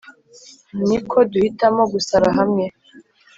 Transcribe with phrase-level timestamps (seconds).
[0.87, 2.65] niko duhitamo gusara hamwe.